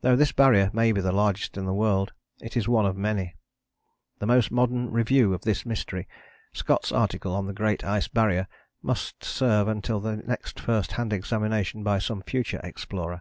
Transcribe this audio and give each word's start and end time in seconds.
Though 0.00 0.16
this 0.16 0.32
Barrier 0.32 0.70
may 0.72 0.92
be 0.92 1.02
the 1.02 1.12
largest 1.12 1.58
in 1.58 1.66
the 1.66 1.74
world, 1.74 2.14
it 2.40 2.56
is 2.56 2.68
one 2.68 2.86
of 2.86 2.96
many. 2.96 3.36
The 4.18 4.24
most 4.24 4.50
modern 4.50 4.90
review 4.90 5.34
of 5.34 5.42
this 5.42 5.66
mystery, 5.66 6.08
Scott's 6.54 6.90
article 6.90 7.34
on 7.34 7.44
The 7.44 7.52
Great 7.52 7.84
Ice 7.84 8.08
Barrier, 8.08 8.48
must 8.80 9.22
serve 9.22 9.68
until 9.68 10.00
the 10.00 10.16
next 10.16 10.58
first 10.58 10.92
hand 10.92 11.12
examination 11.12 11.82
by 11.82 11.98
some 11.98 12.22
future 12.22 12.62
explorer. 12.64 13.20